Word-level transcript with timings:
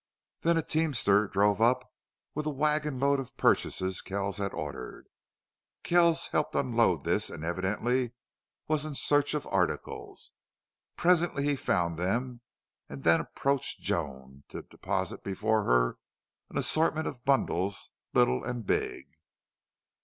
Then 0.39 0.57
a 0.57 0.63
teamster 0.63 1.27
drove 1.27 1.61
up 1.61 1.87
with 2.33 2.47
a 2.47 2.49
wagon 2.49 2.99
load 2.99 3.19
of 3.19 3.37
purchases 3.37 4.01
Kells 4.01 4.37
had 4.37 4.51
ordered. 4.51 5.05
Kells 5.83 6.25
helped 6.29 6.55
unload 6.55 7.03
this 7.03 7.29
and 7.29 7.43
evidently 7.45 8.13
was 8.67 8.83
in 8.83 8.95
search 8.95 9.35
of 9.35 9.45
articles. 9.51 10.31
Presently 10.97 11.43
he 11.43 11.55
found 11.55 11.99
them, 11.99 12.41
and 12.89 13.03
then 13.03 13.19
approached 13.19 13.81
Joan, 13.83 14.43
to 14.47 14.63
deposit 14.63 15.23
before 15.23 15.65
her 15.65 15.99
an 16.49 16.57
assortment 16.57 17.05
of 17.05 17.23
bundles 17.23 17.91
little 18.11 18.43
and 18.43 18.65
big. 18.65 19.05